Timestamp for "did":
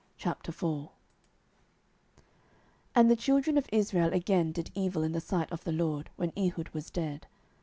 4.51-4.71